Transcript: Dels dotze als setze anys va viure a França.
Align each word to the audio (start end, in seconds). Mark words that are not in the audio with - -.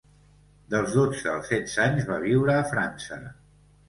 Dels 0.73 0.93
dotze 0.99 1.29
als 1.33 1.45
setze 1.51 1.83
anys 1.85 2.07
va 2.07 2.17
viure 2.23 2.55
a 2.63 2.65
França. 2.73 3.19